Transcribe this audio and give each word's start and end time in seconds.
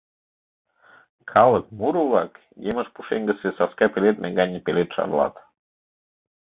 Калык 1.31 1.65
муро-влак 1.77 2.33
емыж 2.69 2.87
пушеҥгысе 2.93 3.49
саска 3.57 3.85
пеледме 3.93 4.29
гане 4.37 4.59
пелед 4.65 4.89
шарлат. 4.95 5.35